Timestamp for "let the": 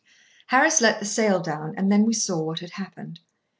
0.81-1.05